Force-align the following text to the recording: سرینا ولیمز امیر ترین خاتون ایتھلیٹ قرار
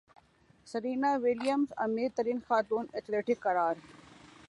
سرینا 0.71 1.11
ولیمز 1.23 1.69
امیر 1.85 2.09
ترین 2.17 2.39
خاتون 2.47 2.85
ایتھلیٹ 2.95 3.27
قرار 3.43 3.75